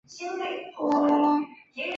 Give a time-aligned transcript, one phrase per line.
[0.07, 0.33] 学坏
[1.75, 1.81] 晒！